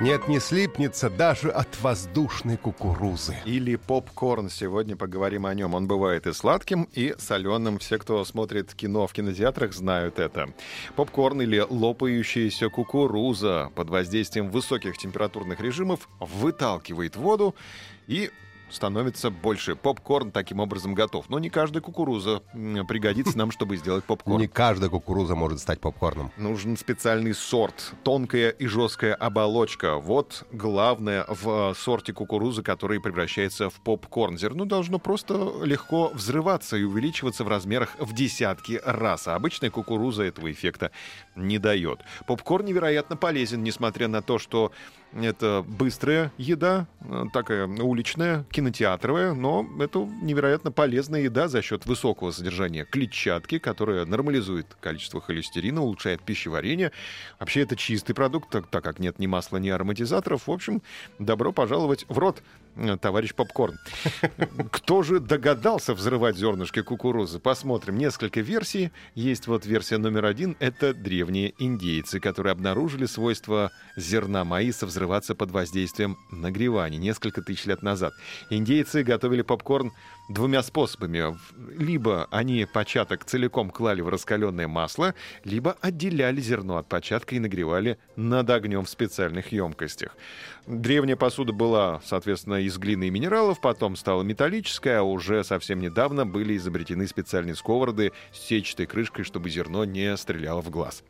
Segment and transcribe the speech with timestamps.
[0.00, 3.36] Нет, не слипнется даже от воздушной кукурузы.
[3.44, 4.48] Или попкорн.
[4.48, 5.74] Сегодня поговорим о нем.
[5.74, 7.80] Он бывает и сладким, и соленым.
[7.80, 10.54] Все, кто смотрит кино в кинотеатрах, знают это.
[10.94, 17.56] Попкорн или лопающаяся кукуруза под воздействием высоких температурных режимов выталкивает воду
[18.06, 18.30] и
[18.70, 19.76] становится больше.
[19.76, 21.28] Попкорн таким образом готов.
[21.28, 22.42] Но не каждая кукуруза
[22.88, 24.38] пригодится нам, чтобы сделать попкорн.
[24.38, 26.32] Не каждая кукуруза может стать попкорном.
[26.36, 27.94] Нужен специальный сорт.
[28.04, 29.96] Тонкая и жесткая оболочка.
[29.96, 34.38] Вот главное в сорте кукурузы, который превращается в попкорн.
[34.38, 39.28] Зерно должно просто легко взрываться и увеличиваться в размерах в десятки раз.
[39.28, 40.90] А обычная кукуруза этого эффекта
[41.36, 42.00] не дает.
[42.26, 44.72] Попкорн невероятно полезен, несмотря на то, что
[45.12, 46.97] это быстрая еда, э,
[47.32, 54.66] такая уличная, кинотеатровая, но это невероятно полезная еда за счет высокого содержания клетчатки, которая нормализует
[54.80, 56.92] количество холестерина, улучшает пищеварение.
[57.38, 60.46] Вообще это чистый продукт, так, так как нет ни масла, ни ароматизаторов.
[60.46, 60.82] В общем,
[61.18, 62.67] добро пожаловать в рот, э,
[63.00, 63.78] товарищ попкорн.
[64.70, 67.38] Кто же догадался взрывать зернышки кукурузы?
[67.38, 67.98] Посмотрим.
[67.98, 68.92] Несколько версий.
[69.14, 70.56] Есть вот версия номер один.
[70.60, 77.64] Это древние индейцы, которые обнаружили свойства зерна маиса взрывать взрываться под воздействием нагревания несколько тысяч
[77.64, 78.12] лет назад.
[78.50, 79.92] Индейцы готовили попкорн
[80.28, 81.36] двумя способами.
[81.78, 87.98] Либо они початок целиком клали в раскаленное масло, либо отделяли зерно от початка и нагревали
[88.16, 90.16] над огнем в специальных емкостях.
[90.68, 96.26] Древняя посуда была, соответственно, из глины и минералов, потом стала металлическая, а уже совсем недавно
[96.26, 101.04] были изобретены специальные сковороды с сетчатой крышкой, чтобы зерно не стреляло в глаз.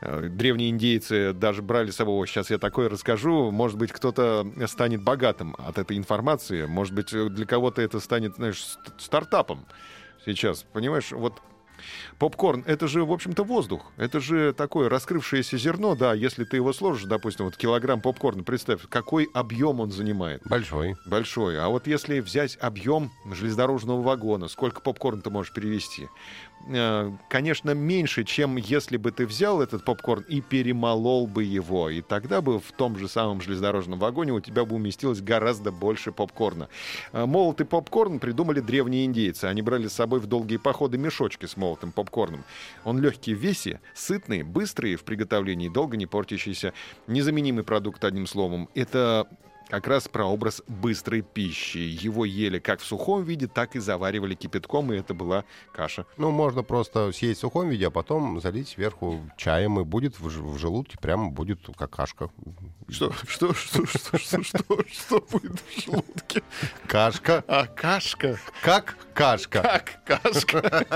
[0.00, 5.00] Э, древние индейцы даже брали с собой, сейчас я такое расскажу, может быть, кто-то станет
[5.00, 9.66] богатым от этой информации, может быть, для кого-то это станет, знаешь, стартапом
[10.24, 11.40] сейчас, понимаешь, вот
[12.18, 13.92] Попкорн— это же, в общем-то, воздух.
[13.96, 18.82] Это же такое раскрывшееся зерно, да, если ты его сложишь, допустим, вот килограмм попкорна, представь,
[18.88, 20.42] какой объем он занимает.
[20.44, 20.96] Большой.
[21.06, 21.60] Большой.
[21.60, 26.08] А вот если взять объем железнодорожного вагона, сколько попкорна ты можешь перевести?
[26.66, 31.88] Э, конечно, меньше, чем если бы ты взял этот попкорн и перемолол бы его.
[31.88, 36.12] И тогда бы в том же самом железнодорожном вагоне у тебя бы уместилось гораздо больше
[36.12, 36.68] попкорна.
[37.12, 39.44] Э, молотый попкорн придумали древние индейцы.
[39.44, 42.44] Они брали с собой в долгие походы мешочки с молотым попкорном.
[42.84, 46.72] Он легкий в весе, сытный, быстрый в приготовлении, долго не портящийся.
[47.06, 48.68] Незаменимый продукт, одним словом.
[48.74, 49.28] Это
[49.68, 51.78] как раз про образ быстрой пищи.
[51.78, 56.06] Его ели как в сухом виде, так и заваривали кипятком, и это была каша.
[56.16, 60.26] Ну, можно просто съесть в сухом виде, а потом залить сверху чаем, и будет в,
[60.26, 62.30] в желудке прямо будет как кашка.
[62.88, 66.42] Что, что, что, что, что, что, что будет в желудке?
[66.86, 67.44] Кашка.
[67.46, 68.38] А, кашка.
[68.62, 69.62] Как кашка.
[69.62, 70.86] Как кашка.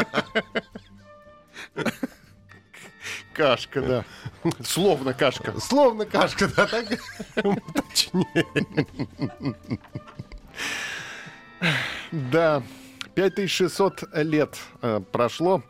[3.34, 4.04] Кашка, да.
[4.62, 5.58] Словно кашка.
[5.60, 6.86] Словно кашка, да, так
[7.74, 8.46] точнее.
[12.12, 12.62] Да,
[13.14, 15.62] 5600 лет э, прошло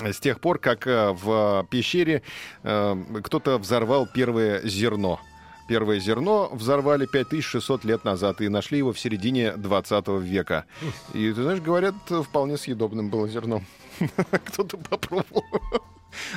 [0.00, 2.22] с тех пор, как э, в пещере
[2.62, 5.20] э, кто-то взорвал первое зерно.
[5.68, 10.64] Первое зерно взорвали 5600 лет назад и нашли его в середине 20 века.
[11.12, 13.62] И, ты знаешь, говорят, вполне съедобным было зерно.
[14.46, 15.44] Кто-то попробовал.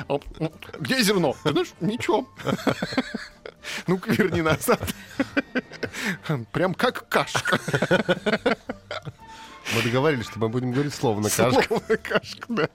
[0.06, 0.18] А,
[0.78, 1.34] где зерно?
[1.42, 2.28] Ты знаешь, ничего.
[3.86, 4.94] Ну-ка, верни назад.
[6.52, 7.58] Прям как кашка.
[9.74, 11.62] Мы договорились, что мы будем говорить словно кашка.
[11.62, 12.68] Словно кашка, да.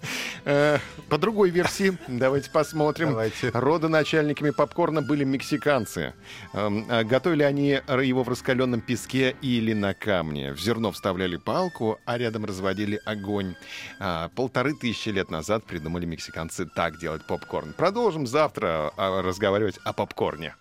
[0.45, 3.09] Э, по другой версии, давайте посмотрим.
[3.09, 3.51] Давайте.
[3.53, 6.13] Родоначальниками попкорна были мексиканцы.
[6.53, 10.53] Эм, а готовили они его в раскаленном песке или на камне.
[10.53, 13.55] В зерно вставляли палку, а рядом разводили огонь.
[13.99, 17.73] А, полторы тысячи лет назад придумали мексиканцы так делать попкорн.
[17.73, 20.55] Продолжим завтра а, разговаривать о попкорне.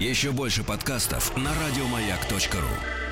[0.00, 3.03] Еще больше подкастов на радиомаяк.ру